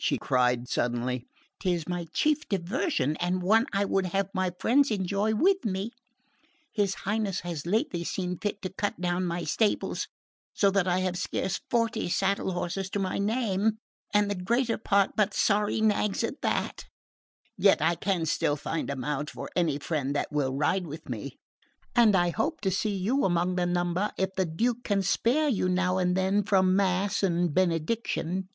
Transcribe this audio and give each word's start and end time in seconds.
she 0.00 0.18
cried 0.18 0.68
suddenly. 0.68 1.28
"'Tis 1.60 1.86
my 1.86 2.06
chief 2.12 2.40
diversion 2.48 3.16
and 3.20 3.40
one 3.40 3.66
I 3.72 3.84
would 3.84 4.06
have 4.06 4.28
my 4.34 4.50
friends 4.58 4.90
enjoy 4.90 5.36
with 5.36 5.64
me. 5.64 5.92
His 6.72 6.96
Highness 7.06 7.38
has 7.42 7.66
lately 7.66 8.02
seen 8.02 8.36
fit 8.36 8.60
to 8.62 8.68
cut 8.68 9.00
down 9.00 9.26
my 9.26 9.44
stables, 9.44 10.08
so 10.52 10.72
that 10.72 10.88
I 10.88 10.98
have 11.06 11.16
scarce 11.16 11.60
forty 11.70 12.08
saddle 12.08 12.50
horses 12.50 12.90
to 12.90 12.98
my 12.98 13.18
name, 13.18 13.78
and 14.12 14.28
the 14.28 14.34
greater 14.34 14.76
part 14.76 15.12
but 15.14 15.32
sorry 15.34 15.80
nags 15.80 16.24
at 16.24 16.42
that; 16.42 16.86
yet 17.56 17.80
I 17.80 17.94
can 17.94 18.26
still 18.26 18.56
find 18.56 18.90
a 18.90 18.96
mount 18.96 19.30
for 19.30 19.48
any 19.54 19.78
friend 19.78 20.16
that 20.16 20.32
will 20.32 20.52
ride 20.52 20.88
with 20.88 21.08
me 21.08 21.38
and 21.94 22.16
I 22.16 22.30
hope 22.30 22.60
to 22.62 22.72
see 22.72 22.96
you 22.96 23.24
among 23.24 23.54
the 23.54 23.66
number 23.66 24.10
if 24.18 24.30
the 24.36 24.46
Duke 24.46 24.82
can 24.82 25.02
spare 25.04 25.46
you 25.48 25.68
now 25.68 25.98
and 25.98 26.16
then 26.16 26.42
from 26.42 26.74
mass 26.74 27.22
and 27.22 27.54
benediction. 27.54 28.48